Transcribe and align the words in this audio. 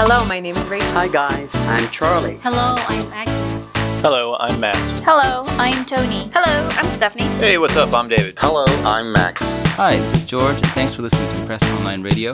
Hello, 0.00 0.24
my 0.26 0.38
name 0.38 0.54
is 0.54 0.64
Rachel. 0.68 0.88
Hi 0.92 1.08
guys, 1.08 1.56
I'm 1.66 1.90
Charlie. 1.90 2.38
Hello, 2.44 2.76
I'm 2.86 3.12
Agnes. 3.12 3.72
Hello, 4.00 4.36
I'm 4.38 4.60
Matt. 4.60 4.76
Hello, 5.02 5.42
I'm 5.58 5.84
Tony. 5.86 6.30
Hello, 6.32 6.68
I'm 6.74 6.86
Stephanie. 6.94 7.24
Hey, 7.40 7.58
what's 7.58 7.74
up? 7.74 7.92
I'm 7.92 8.06
David. 8.06 8.34
Hello, 8.38 8.64
I'm 8.84 9.12
Max. 9.12 9.42
Hi, 9.74 9.96
this 9.96 10.22
is 10.22 10.26
George, 10.26 10.54
and 10.54 10.66
thanks 10.66 10.94
for 10.94 11.02
listening 11.02 11.36
to 11.36 11.46
Press 11.46 11.64
Online 11.80 12.02
Radio. 12.02 12.32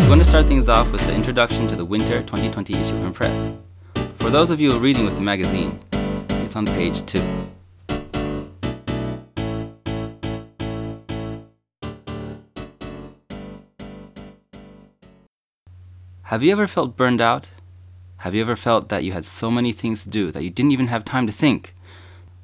We're 0.00 0.08
going 0.08 0.18
to 0.18 0.24
start 0.24 0.48
things 0.48 0.68
off 0.68 0.90
with 0.90 1.06
the 1.06 1.14
introduction 1.14 1.68
to 1.68 1.76
the 1.76 1.84
winter 1.84 2.18
2020 2.22 2.74
issue 2.74 2.96
of 2.96 3.04
Impress. 3.04 3.54
For 4.18 4.28
those 4.28 4.50
of 4.50 4.60
you 4.60 4.76
reading 4.76 5.04
with 5.04 5.14
the 5.14 5.20
magazine, 5.20 5.78
it's 5.92 6.56
on 6.56 6.66
page 6.66 7.06
2. 7.06 7.22
Have 16.26 16.42
you 16.42 16.52
ever 16.52 16.66
felt 16.66 16.96
burned 16.96 17.20
out? 17.20 17.48
Have 18.18 18.34
you 18.34 18.40
ever 18.42 18.54
felt 18.54 18.88
that 18.88 19.02
you 19.02 19.12
had 19.12 19.24
so 19.24 19.50
many 19.50 19.72
things 19.72 20.02
to 20.02 20.08
do 20.08 20.30
that 20.30 20.44
you 20.44 20.50
didn't 20.50 20.70
even 20.70 20.86
have 20.86 21.04
time 21.04 21.26
to 21.26 21.32
think? 21.32 21.74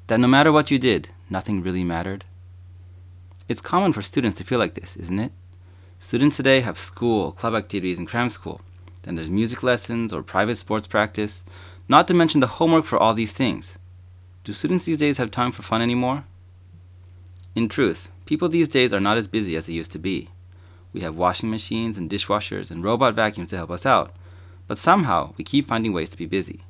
That 0.07 0.19
no 0.19 0.27
matter 0.27 0.51
what 0.51 0.69
you 0.69 0.77
did, 0.77 1.09
nothing 1.29 1.63
really 1.63 1.85
mattered? 1.85 2.25
It's 3.47 3.61
common 3.61 3.93
for 3.93 4.01
students 4.01 4.37
to 4.37 4.43
feel 4.43 4.59
like 4.59 4.73
this, 4.73 4.97
isn't 4.97 5.17
it? 5.17 5.31
Students 5.97 6.35
today 6.35 6.59
have 6.59 6.77
school, 6.77 7.31
club 7.31 7.55
activities, 7.55 7.97
and 7.97 8.07
cram 8.07 8.29
school. 8.29 8.61
Then 9.03 9.15
there's 9.15 9.29
music 9.29 9.63
lessons 9.63 10.13
or 10.13 10.23
private 10.23 10.57
sports 10.57 10.85
practice, 10.85 11.41
not 11.87 12.07
to 12.09 12.13
mention 12.13 12.41
the 12.41 12.47
homework 12.47 12.85
for 12.85 12.99
all 12.99 13.13
these 13.13 13.31
things. 13.31 13.75
Do 14.43 14.51
students 14.51 14.85
these 14.85 14.97
days 14.97 15.17
have 15.17 15.31
time 15.31 15.53
for 15.53 15.63
fun 15.63 15.81
anymore? 15.81 16.25
In 17.55 17.69
truth, 17.69 18.09
people 18.25 18.49
these 18.49 18.67
days 18.67 18.91
are 18.91 18.99
not 18.99 19.17
as 19.17 19.27
busy 19.27 19.55
as 19.55 19.65
they 19.65 19.73
used 19.73 19.93
to 19.93 19.99
be. 19.99 20.29
We 20.93 21.01
have 21.01 21.15
washing 21.15 21.49
machines 21.49 21.97
and 21.97 22.09
dishwashers 22.09 22.71
and 22.71 22.83
robot 22.83 23.13
vacuums 23.13 23.51
to 23.51 23.57
help 23.57 23.71
us 23.71 23.85
out, 23.85 24.15
but 24.67 24.77
somehow 24.77 25.33
we 25.37 25.43
keep 25.43 25.67
finding 25.67 25.93
ways 25.93 26.09
to 26.09 26.17
be 26.17 26.25
busy. 26.25 26.63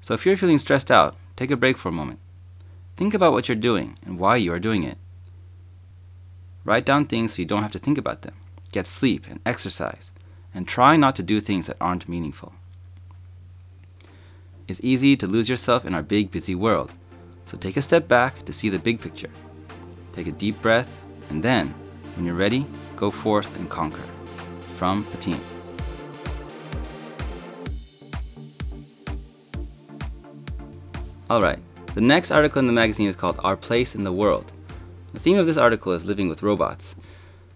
So 0.00 0.14
if 0.14 0.24
you're 0.24 0.36
feeling 0.36 0.58
stressed 0.58 0.90
out, 0.90 1.16
take 1.36 1.50
a 1.50 1.56
break 1.56 1.76
for 1.76 1.88
a 1.88 1.92
moment. 1.92 2.18
Think 2.96 3.14
about 3.14 3.32
what 3.32 3.48
you're 3.48 3.56
doing 3.56 3.98
and 4.04 4.18
why 4.18 4.36
you 4.36 4.52
are 4.52 4.58
doing 4.58 4.82
it. 4.82 4.98
Write 6.64 6.84
down 6.84 7.06
things 7.06 7.34
so 7.34 7.42
you 7.42 7.46
don't 7.46 7.62
have 7.62 7.72
to 7.72 7.78
think 7.78 7.98
about 7.98 8.22
them. 8.22 8.34
Get 8.72 8.86
sleep 8.86 9.26
and 9.28 9.40
exercise, 9.46 10.10
and 10.54 10.66
try 10.66 10.96
not 10.96 11.16
to 11.16 11.22
do 11.22 11.40
things 11.40 11.66
that 11.66 11.76
aren't 11.80 12.08
meaningful. 12.08 12.52
It's 14.68 14.80
easy 14.82 15.16
to 15.16 15.26
lose 15.26 15.48
yourself 15.48 15.84
in 15.84 15.94
our 15.94 16.02
big, 16.02 16.30
busy 16.30 16.54
world, 16.54 16.92
so 17.46 17.56
take 17.56 17.76
a 17.76 17.82
step 17.82 18.06
back 18.06 18.44
to 18.44 18.52
see 18.52 18.68
the 18.68 18.78
big 18.78 19.00
picture. 19.00 19.30
Take 20.12 20.28
a 20.28 20.32
deep 20.32 20.60
breath, 20.62 20.88
and 21.30 21.42
then, 21.42 21.74
when 22.14 22.26
you're 22.26 22.36
ready, 22.36 22.66
go 23.00 23.10
forth 23.10 23.58
and 23.58 23.68
conquer. 23.70 24.04
From 24.76 25.06
team. 25.20 25.40
Alright, 31.30 31.60
the 31.94 32.02
next 32.02 32.30
article 32.30 32.60
in 32.60 32.66
the 32.66 32.72
magazine 32.74 33.08
is 33.08 33.16
called 33.16 33.40
Our 33.42 33.56
Place 33.56 33.94
in 33.94 34.04
the 34.04 34.12
World. 34.12 34.52
The 35.14 35.20
theme 35.20 35.38
of 35.38 35.46
this 35.46 35.56
article 35.56 35.92
is 35.92 36.04
living 36.04 36.28
with 36.28 36.42
robots. 36.42 36.94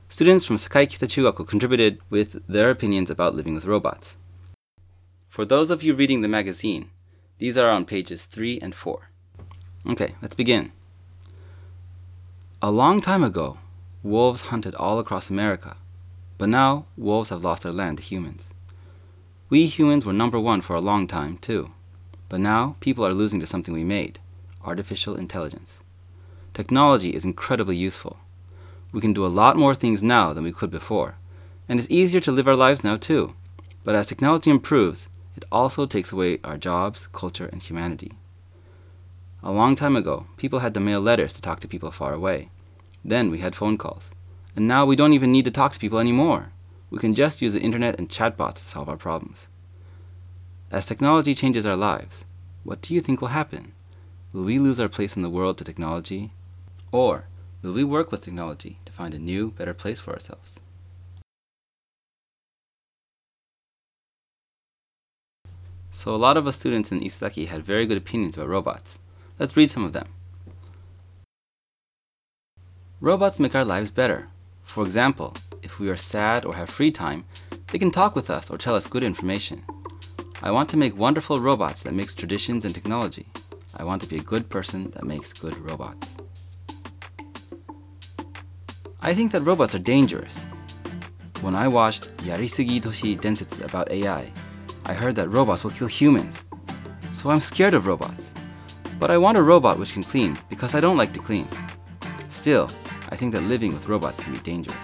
Students 0.08 0.44
from 0.46 0.58
Sakai 0.58 0.86
Kita 0.86 1.06
Chugaku 1.06 1.46
contributed 1.46 2.00
with 2.08 2.42
their 2.48 2.70
opinions 2.70 3.10
about 3.10 3.34
living 3.34 3.54
with 3.54 3.66
robots. 3.66 4.16
For 5.28 5.44
those 5.44 5.70
of 5.70 5.82
you 5.82 5.94
reading 5.94 6.22
the 6.22 6.28
magazine, 6.28 6.90
these 7.38 7.58
are 7.58 7.68
on 7.68 7.84
pages 7.84 8.24
3 8.24 8.60
and 8.60 8.74
4. 8.74 9.10
Okay, 9.90 10.14
let's 10.22 10.34
begin. 10.34 10.72
A 12.62 12.70
long 12.70 13.00
time 13.00 13.22
ago, 13.22 13.58
wolves 14.04 14.42
hunted 14.42 14.74
all 14.74 14.98
across 14.98 15.30
America, 15.30 15.76
but 16.36 16.48
now 16.48 16.84
wolves 16.96 17.30
have 17.30 17.42
lost 17.42 17.62
their 17.62 17.72
land 17.72 17.96
to 17.96 18.04
humans. 18.04 18.44
We 19.48 19.66
humans 19.66 20.04
were 20.04 20.12
number 20.12 20.38
one 20.38 20.60
for 20.60 20.76
a 20.76 20.80
long 20.80 21.08
time, 21.08 21.38
too, 21.38 21.70
but 22.28 22.38
now 22.38 22.76
people 22.80 23.06
are 23.06 23.14
losing 23.14 23.40
to 23.40 23.46
something 23.46 23.72
we 23.72 23.82
made 23.82 24.18
artificial 24.62 25.16
intelligence. 25.16 25.72
Technology 26.52 27.14
is 27.14 27.24
incredibly 27.24 27.76
useful. 27.76 28.18
We 28.92 29.00
can 29.00 29.14
do 29.14 29.24
a 29.24 29.28
lot 29.28 29.56
more 29.56 29.74
things 29.74 30.02
now 30.02 30.32
than 30.32 30.44
we 30.44 30.52
could 30.52 30.70
before, 30.70 31.16
and 31.66 31.78
it's 31.78 31.90
easier 31.90 32.20
to 32.20 32.32
live 32.32 32.46
our 32.46 32.56
lives 32.56 32.84
now, 32.84 32.98
too. 32.98 33.34
But 33.84 33.94
as 33.94 34.06
technology 34.06 34.50
improves, 34.50 35.08
it 35.34 35.44
also 35.50 35.86
takes 35.86 36.12
away 36.12 36.40
our 36.44 36.58
jobs, 36.58 37.08
culture, 37.12 37.46
and 37.46 37.62
humanity. 37.62 38.12
A 39.42 39.50
long 39.50 39.74
time 39.76 39.96
ago, 39.96 40.26
people 40.36 40.60
had 40.60 40.74
to 40.74 40.80
mail 40.80 41.00
letters 41.00 41.32
to 41.34 41.42
talk 41.42 41.60
to 41.60 41.68
people 41.68 41.90
far 41.90 42.14
away. 42.14 42.50
Then 43.04 43.30
we 43.30 43.38
had 43.40 43.54
phone 43.54 43.76
calls. 43.76 44.04
And 44.56 44.66
now 44.66 44.86
we 44.86 44.96
don't 44.96 45.12
even 45.12 45.30
need 45.30 45.44
to 45.44 45.50
talk 45.50 45.72
to 45.72 45.78
people 45.78 45.98
anymore. 45.98 46.52
We 46.90 46.98
can 46.98 47.14
just 47.14 47.42
use 47.42 47.52
the 47.52 47.60
internet 47.60 47.98
and 47.98 48.08
chatbots 48.08 48.62
to 48.62 48.68
solve 48.68 48.88
our 48.88 48.96
problems. 48.96 49.46
As 50.70 50.86
technology 50.86 51.34
changes 51.34 51.66
our 51.66 51.76
lives, 51.76 52.24
what 52.62 52.80
do 52.80 52.94
you 52.94 53.00
think 53.00 53.20
will 53.20 53.28
happen? 53.28 53.72
Will 54.32 54.44
we 54.44 54.58
lose 54.58 54.80
our 54.80 54.88
place 54.88 55.16
in 55.16 55.22
the 55.22 55.30
world 55.30 55.58
to 55.58 55.64
technology? 55.64 56.32
Or 56.90 57.26
will 57.62 57.72
we 57.72 57.84
work 57.84 58.10
with 58.10 58.22
technology 58.22 58.78
to 58.86 58.92
find 58.92 59.12
a 59.12 59.18
new, 59.18 59.50
better 59.50 59.74
place 59.74 60.00
for 60.00 60.12
ourselves? 60.12 60.56
So 65.90 66.14
a 66.14 66.16
lot 66.16 66.36
of 66.36 66.46
us 66.46 66.56
students 66.56 66.90
in 66.90 67.00
Isesaki 67.00 67.46
had 67.46 67.64
very 67.64 67.86
good 67.86 67.98
opinions 67.98 68.36
about 68.36 68.48
robots. 68.48 68.98
Let's 69.38 69.56
read 69.56 69.70
some 69.70 69.84
of 69.84 69.92
them. 69.92 70.08
Robots 73.00 73.40
make 73.40 73.54
our 73.54 73.64
lives 73.64 73.90
better. 73.90 74.28
For 74.62 74.84
example, 74.84 75.34
if 75.62 75.78
we 75.78 75.90
are 75.90 75.96
sad 75.96 76.44
or 76.44 76.54
have 76.54 76.70
free 76.70 76.90
time, 76.90 77.24
they 77.68 77.78
can 77.78 77.90
talk 77.90 78.14
with 78.14 78.30
us 78.30 78.50
or 78.50 78.56
tell 78.56 78.74
us 78.74 78.86
good 78.86 79.02
information. 79.02 79.62
I 80.42 80.50
want 80.52 80.68
to 80.70 80.76
make 80.76 80.96
wonderful 80.96 81.40
robots 81.40 81.82
that 81.82 81.94
mix 81.94 82.14
traditions 82.14 82.64
and 82.64 82.74
technology. 82.74 83.26
I 83.76 83.82
want 83.82 84.00
to 84.02 84.08
be 84.08 84.16
a 84.16 84.22
good 84.22 84.48
person 84.48 84.90
that 84.90 85.04
makes 85.04 85.32
good 85.32 85.58
robots. 85.58 86.06
I 89.00 89.12
think 89.12 89.32
that 89.32 89.42
robots 89.42 89.74
are 89.74 89.80
dangerous. 89.80 90.38
When 91.40 91.54
I 91.54 91.68
watched 91.68 92.16
Yarisugi 92.18 92.80
Toshi 92.80 93.18
Densetsu 93.18 93.64
about 93.64 93.90
AI, 93.90 94.30
I 94.86 94.94
heard 94.94 95.16
that 95.16 95.28
robots 95.28 95.64
will 95.64 95.72
kill 95.72 95.88
humans. 95.88 96.42
So 97.12 97.28
I'm 97.30 97.40
scared 97.40 97.74
of 97.74 97.86
robots. 97.86 98.30
But 99.00 99.10
I 99.10 99.18
want 99.18 99.36
a 99.36 99.42
robot 99.42 99.78
which 99.78 99.92
can 99.92 100.02
clean 100.02 100.38
because 100.48 100.74
I 100.74 100.80
don't 100.80 100.96
like 100.96 101.12
to 101.14 101.20
clean. 101.20 101.48
Still, 102.30 102.70
I 103.14 103.16
think 103.16 103.32
that 103.32 103.42
living 103.42 103.72
with 103.72 103.86
robots 103.86 104.18
can 104.18 104.32
be 104.32 104.40
dangerous. 104.40 104.76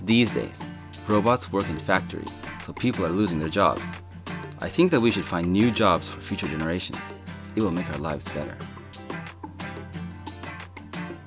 These 0.00 0.30
days, 0.30 0.58
robots 1.06 1.52
work 1.52 1.68
in 1.68 1.76
factories, 1.76 2.32
so 2.64 2.72
people 2.72 3.04
are 3.04 3.10
losing 3.10 3.38
their 3.38 3.50
jobs. 3.50 3.82
I 4.60 4.70
think 4.70 4.90
that 4.92 5.00
we 5.02 5.10
should 5.10 5.26
find 5.26 5.52
new 5.52 5.70
jobs 5.70 6.08
for 6.08 6.22
future 6.22 6.48
generations. 6.48 6.96
It 7.54 7.62
will 7.62 7.70
make 7.70 7.86
our 7.90 7.98
lives 7.98 8.24
better. 8.30 8.56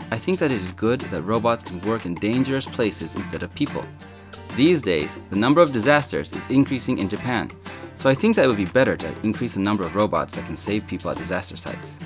I 0.10 0.18
think 0.18 0.40
that 0.40 0.52
it 0.52 0.60
is 0.60 0.72
good 0.72 1.02
that 1.02 1.22
robots 1.22 1.66
can 1.66 1.80
work 1.82 2.08
in 2.08 2.16
dangerous 2.16 2.66
places 2.66 3.14
instead 3.14 3.44
of 3.44 3.54
people. 3.54 3.86
These 4.56 4.82
days, 4.82 5.16
the 5.30 5.36
number 5.36 5.62
of 5.62 5.72
disasters 5.72 6.32
is 6.32 6.50
increasing 6.50 6.98
in 6.98 7.10
Japan, 7.10 7.52
so 7.96 8.10
I 8.10 8.16
think 8.16 8.38
that 8.38 8.46
it 8.46 8.48
would 8.48 8.58
be 8.58 8.66
better 8.66 8.98
to 8.98 9.22
increase 9.22 9.54
the 9.54 9.60
number 9.60 9.86
of 9.86 9.96
robots 9.96 10.34
that 10.34 10.48
can 10.48 10.58
save 10.58 10.88
people 10.88 11.12
at 11.12 11.18
disaster 11.18 11.56
sites. 11.56 12.05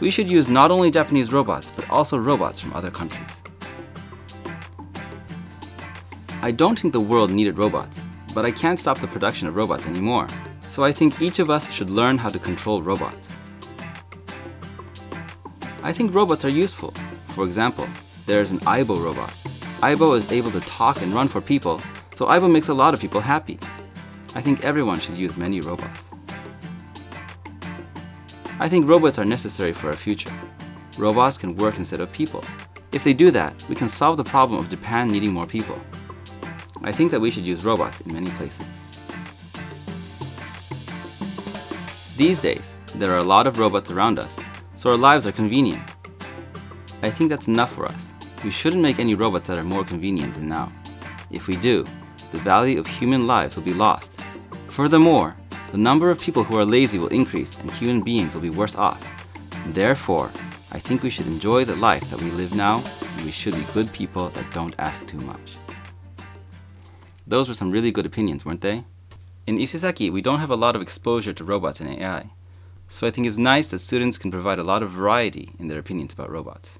We 0.00 0.10
should 0.10 0.30
use 0.30 0.48
not 0.48 0.70
only 0.70 0.90
Japanese 0.90 1.32
robots, 1.32 1.70
but 1.76 1.88
also 1.88 2.18
robots 2.18 2.58
from 2.58 2.72
other 2.74 2.90
countries. 2.90 3.28
I 6.42 6.50
don't 6.50 6.78
think 6.78 6.92
the 6.92 7.00
world 7.00 7.30
needed 7.30 7.56
robots, 7.56 8.00
but 8.34 8.44
I 8.44 8.50
can't 8.50 8.78
stop 8.78 8.98
the 8.98 9.06
production 9.06 9.48
of 9.48 9.56
robots 9.56 9.86
anymore, 9.86 10.26
so 10.60 10.84
I 10.84 10.92
think 10.92 11.22
each 11.22 11.38
of 11.38 11.48
us 11.48 11.70
should 11.70 11.88
learn 11.88 12.18
how 12.18 12.28
to 12.28 12.38
control 12.38 12.82
robots. 12.82 13.32
I 15.82 15.92
think 15.92 16.14
robots 16.14 16.44
are 16.44 16.50
useful. 16.50 16.92
For 17.28 17.44
example, 17.44 17.86
there 18.26 18.40
is 18.40 18.50
an 18.50 18.58
Aibo 18.60 19.02
robot. 19.02 19.32
Aibo 19.80 20.16
is 20.16 20.32
able 20.32 20.50
to 20.50 20.60
talk 20.60 21.00
and 21.02 21.14
run 21.14 21.28
for 21.28 21.40
people, 21.40 21.80
so 22.14 22.26
Aibo 22.26 22.50
makes 22.50 22.68
a 22.68 22.74
lot 22.74 22.94
of 22.94 23.00
people 23.00 23.20
happy. 23.20 23.58
I 24.34 24.42
think 24.42 24.64
everyone 24.64 24.98
should 24.98 25.16
use 25.16 25.36
many 25.36 25.60
robots. 25.60 26.00
I 28.64 28.68
think 28.70 28.88
robots 28.88 29.18
are 29.18 29.26
necessary 29.26 29.74
for 29.74 29.88
our 29.88 29.94
future. 29.94 30.32
Robots 30.96 31.36
can 31.36 31.54
work 31.56 31.76
instead 31.76 32.00
of 32.00 32.10
people. 32.10 32.42
If 32.92 33.04
they 33.04 33.12
do 33.12 33.30
that, 33.30 33.52
we 33.68 33.74
can 33.74 33.90
solve 33.90 34.16
the 34.16 34.24
problem 34.24 34.58
of 34.58 34.70
Japan 34.70 35.08
needing 35.08 35.34
more 35.34 35.44
people. 35.44 35.78
I 36.82 36.90
think 36.90 37.10
that 37.10 37.20
we 37.20 37.30
should 37.30 37.44
use 37.44 37.62
robots 37.62 38.00
in 38.00 38.14
many 38.14 38.30
places. 38.30 38.64
These 42.16 42.38
days, 42.38 42.78
there 42.94 43.12
are 43.12 43.18
a 43.18 43.22
lot 43.34 43.46
of 43.46 43.58
robots 43.58 43.90
around 43.90 44.18
us, 44.18 44.34
so 44.76 44.92
our 44.92 44.96
lives 44.96 45.26
are 45.26 45.32
convenient. 45.32 45.82
I 47.02 47.10
think 47.10 47.28
that's 47.28 47.48
enough 47.48 47.74
for 47.74 47.84
us. 47.84 48.08
We 48.42 48.50
shouldn't 48.50 48.80
make 48.80 48.98
any 48.98 49.14
robots 49.14 49.46
that 49.48 49.58
are 49.58 49.64
more 49.64 49.84
convenient 49.84 50.32
than 50.32 50.48
now. 50.48 50.68
If 51.30 51.48
we 51.48 51.56
do, 51.56 51.84
the 52.32 52.38
value 52.38 52.80
of 52.80 52.86
human 52.86 53.26
lives 53.26 53.56
will 53.56 53.62
be 53.64 53.74
lost. 53.74 54.10
Furthermore, 54.70 55.36
the 55.74 55.80
number 55.80 56.08
of 56.08 56.20
people 56.20 56.44
who 56.44 56.56
are 56.56 56.64
lazy 56.64 57.00
will 57.00 57.08
increase 57.08 57.58
and 57.58 57.68
human 57.68 58.00
beings 58.00 58.32
will 58.32 58.40
be 58.40 58.48
worse 58.48 58.76
off. 58.76 59.04
Therefore, 59.70 60.30
I 60.70 60.78
think 60.78 61.02
we 61.02 61.10
should 61.10 61.26
enjoy 61.26 61.64
the 61.64 61.74
life 61.74 62.08
that 62.10 62.22
we 62.22 62.30
live 62.30 62.54
now, 62.54 62.80
and 63.00 63.24
we 63.24 63.32
should 63.32 63.56
be 63.56 63.66
good 63.74 63.92
people 63.92 64.28
that 64.28 64.52
don't 64.52 64.76
ask 64.78 65.04
too 65.08 65.18
much. 65.18 65.56
Those 67.26 67.48
were 67.48 67.54
some 67.54 67.72
really 67.72 67.90
good 67.90 68.06
opinions, 68.06 68.44
weren't 68.44 68.60
they? 68.60 68.84
In 69.48 69.58
Isesaki, 69.58 70.12
we 70.12 70.22
don't 70.22 70.38
have 70.38 70.52
a 70.52 70.62
lot 70.64 70.76
of 70.76 70.82
exposure 70.82 71.32
to 71.32 71.42
robots 71.42 71.80
and 71.80 71.90
AI, 71.90 72.30
so 72.88 73.08
I 73.08 73.10
think 73.10 73.26
it's 73.26 73.36
nice 73.36 73.66
that 73.66 73.80
students 73.80 74.16
can 74.16 74.30
provide 74.30 74.60
a 74.60 74.70
lot 74.70 74.84
of 74.84 74.90
variety 74.90 75.50
in 75.58 75.66
their 75.66 75.80
opinions 75.80 76.12
about 76.12 76.30
robots. 76.30 76.78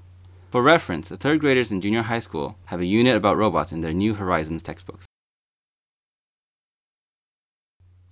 For 0.51 0.61
reference, 0.61 1.09
the 1.09 1.17
third 1.17 1.41
graders 1.41 1.69
in 1.69 1.81
junior 1.81 2.03
high 2.03 2.19
school 2.19 2.55
have 2.67 2.79
a 2.79 2.85
unit 2.85 3.17
about 3.17 3.35
robots 3.35 3.73
in 3.73 3.81
their 3.81 3.91
New 3.91 4.13
Horizons 4.13 4.63
textbooks. 4.63 5.05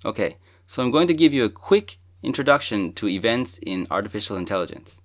Okay, 0.05 0.37
so 0.67 0.83
I'm 0.83 0.91
going 0.91 1.07
to 1.07 1.13
give 1.13 1.33
you 1.33 1.45
a 1.45 1.49
quick 1.49 1.97
introduction 2.21 2.91
to 2.93 3.07
events 3.07 3.57
in 3.61 3.87
artificial 3.89 4.35
intelligence. 4.35 4.97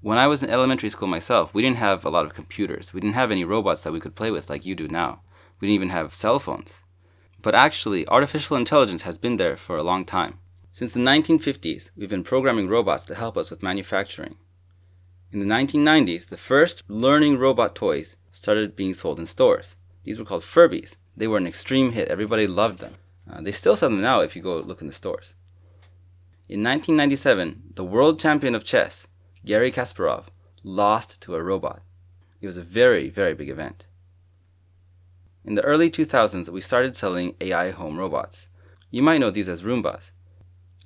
When 0.00 0.18
I 0.18 0.26
was 0.26 0.42
in 0.42 0.50
elementary 0.50 0.90
school 0.90 1.08
myself, 1.08 1.52
we 1.54 1.62
didn't 1.62 1.78
have 1.78 2.04
a 2.04 2.10
lot 2.10 2.26
of 2.26 2.34
computers. 2.34 2.92
We 2.92 3.00
didn't 3.00 3.14
have 3.14 3.30
any 3.30 3.44
robots 3.44 3.80
that 3.82 3.92
we 3.92 4.00
could 4.00 4.14
play 4.14 4.30
with 4.30 4.50
like 4.50 4.66
you 4.66 4.74
do 4.74 4.86
now. 4.86 5.22
We 5.58 5.68
didn't 5.68 5.76
even 5.76 5.88
have 5.88 6.12
cell 6.12 6.38
phones. 6.38 6.74
But 7.40 7.54
actually, 7.54 8.06
artificial 8.06 8.56
intelligence 8.56 9.02
has 9.02 9.16
been 9.16 9.38
there 9.38 9.56
for 9.56 9.76
a 9.76 9.82
long 9.82 10.04
time. 10.04 10.38
Since 10.72 10.92
the 10.92 11.00
1950s, 11.00 11.90
we've 11.96 12.10
been 12.10 12.22
programming 12.22 12.68
robots 12.68 13.04
to 13.06 13.14
help 13.14 13.36
us 13.38 13.50
with 13.50 13.62
manufacturing. 13.62 14.36
In 15.32 15.40
the 15.40 15.46
1990s, 15.46 16.26
the 16.26 16.36
first 16.36 16.82
learning 16.86 17.38
robot 17.38 17.74
toys 17.74 18.16
started 18.30 18.76
being 18.76 18.94
sold 18.94 19.18
in 19.18 19.26
stores. 19.26 19.74
These 20.04 20.18
were 20.18 20.24
called 20.24 20.42
Furbies. 20.42 20.96
They 21.16 21.26
were 21.26 21.38
an 21.38 21.46
extreme 21.46 21.92
hit. 21.92 22.08
Everybody 22.08 22.46
loved 22.46 22.78
them. 22.78 22.94
Uh, 23.30 23.40
they 23.40 23.52
still 23.52 23.76
sell 23.76 23.90
them 23.90 24.00
now 24.00 24.20
if 24.20 24.34
you 24.34 24.42
go 24.42 24.56
look 24.58 24.80
in 24.80 24.86
the 24.86 24.92
stores. 24.92 25.34
In 26.48 26.62
1997, 26.62 27.74
the 27.74 27.84
world 27.84 28.18
champion 28.18 28.54
of 28.54 28.64
chess, 28.64 29.06
Garry 29.44 29.70
Kasparov, 29.70 30.26
lost 30.62 31.20
to 31.20 31.34
a 31.34 31.42
robot. 31.42 31.82
It 32.40 32.46
was 32.46 32.56
a 32.56 32.62
very, 32.62 33.10
very 33.10 33.34
big 33.34 33.50
event. 33.50 33.84
In 35.44 35.54
the 35.54 35.62
early 35.62 35.90
2000s, 35.90 36.48
we 36.48 36.60
started 36.60 36.96
selling 36.96 37.34
AI 37.40 37.70
home 37.70 37.98
robots. 37.98 38.48
You 38.90 39.02
might 39.02 39.18
know 39.18 39.30
these 39.30 39.48
as 39.48 39.62
Roombas. 39.62 40.10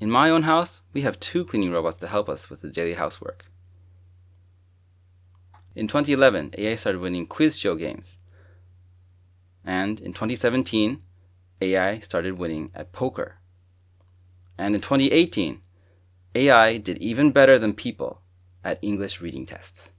In 0.00 0.10
my 0.10 0.30
own 0.30 0.42
house, 0.42 0.82
we 0.92 1.02
have 1.02 1.20
two 1.20 1.44
cleaning 1.44 1.70
robots 1.70 1.98
to 1.98 2.08
help 2.08 2.28
us 2.28 2.50
with 2.50 2.60
the 2.60 2.70
daily 2.70 2.94
housework. 2.94 3.44
In 5.76 5.86
2011, 5.86 6.54
AI 6.58 6.74
started 6.74 7.00
winning 7.00 7.26
quiz 7.26 7.58
show 7.58 7.76
games. 7.76 8.16
And 9.64 10.00
in 10.00 10.12
2017, 10.12 11.02
AI 11.62 12.00
started 12.00 12.38
winning 12.38 12.70
at 12.74 12.92
poker. 12.92 13.38
And 14.58 14.74
in 14.74 14.80
2018, 14.80 15.60
AI 16.34 16.76
did 16.78 16.98
even 16.98 17.32
better 17.32 17.58
than 17.58 17.72
people 17.72 18.20
at 18.64 18.78
English 18.82 19.20
reading 19.20 19.46
tests. 19.46 19.90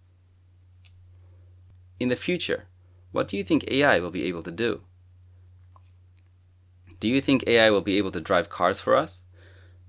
In 1.99 2.09
the 2.09 2.15
future, 2.15 2.65
what 3.11 3.27
do 3.27 3.37
you 3.37 3.43
think 3.43 3.65
AI 3.67 3.99
will 3.99 4.11
be 4.11 4.25
able 4.25 4.43
to 4.43 4.51
do? 4.51 4.81
Do 6.99 7.07
you 7.07 7.21
think 7.21 7.43
AI 7.47 7.69
will 7.69 7.81
be 7.81 7.97
able 7.97 8.11
to 8.11 8.21
drive 8.21 8.49
cars 8.49 8.79
for 8.79 8.95
us? 8.95 9.19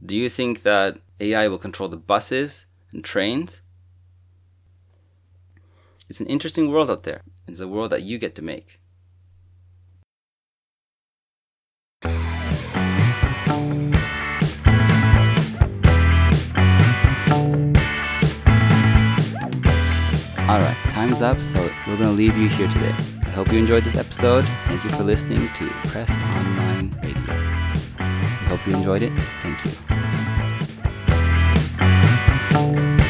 Do 0.04 0.16
you 0.16 0.28
think 0.28 0.62
that 0.62 0.98
AI 1.20 1.48
will 1.48 1.58
control 1.58 1.88
the 1.88 1.96
buses 1.96 2.66
and 2.92 3.04
trains? 3.04 3.60
It's 6.08 6.20
an 6.20 6.26
interesting 6.26 6.70
world 6.70 6.90
out 6.90 7.04
there. 7.04 7.22
It's 7.46 7.60
a 7.60 7.68
world 7.68 7.90
that 7.92 8.02
you 8.02 8.18
get 8.18 8.34
to 8.34 8.42
make. 8.42 8.78
Up, 21.22 21.40
so 21.40 21.60
we're 21.86 21.96
going 21.96 22.10
to 22.10 22.16
leave 22.16 22.36
you 22.36 22.48
here 22.48 22.66
today. 22.68 22.94
I 23.22 23.30
hope 23.30 23.52
you 23.52 23.58
enjoyed 23.58 23.84
this 23.84 23.94
episode. 23.94 24.44
Thank 24.66 24.82
you 24.84 24.90
for 24.90 25.04
listening 25.04 25.48
to 25.54 25.68
Press 25.88 26.10
Online 26.10 26.90
Radio. 27.02 27.34
I 27.98 28.46
hope 28.48 28.66
you 28.66 28.74
enjoyed 28.74 29.02
it. 29.02 29.12
Thank 29.42 29.64
you. 32.98 33.03